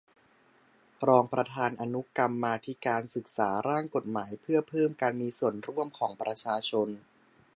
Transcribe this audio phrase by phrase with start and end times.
[1.07, 6.87] รองประธานอนุกรรมาธิการศึกษาร่างกฎหมายเพื่อเพิ่มการมีส่วนร่วมของประชาชน